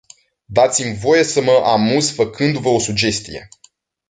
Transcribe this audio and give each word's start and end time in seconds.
Dați-mi 0.45 0.95
voie 0.97 1.23
să 1.23 1.41
mă 1.41 1.51
amuz 1.65 2.09
făcându-vă 2.13 2.67
o 2.67 2.79
sugestie. 2.79 3.47